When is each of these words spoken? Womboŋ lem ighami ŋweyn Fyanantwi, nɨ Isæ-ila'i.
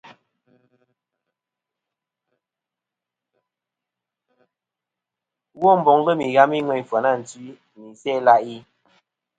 Womboŋ 5.61 5.99
lem 6.05 6.19
ighami 6.29 6.57
ŋweyn 6.65 6.87
Fyanantwi, 6.89 7.45
nɨ 7.77 7.81
Isæ-ila'i. 7.93 8.55